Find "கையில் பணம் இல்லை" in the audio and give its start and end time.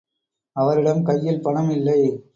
1.03-1.99